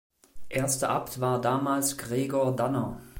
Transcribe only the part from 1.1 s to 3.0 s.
war damals Gregor Danner.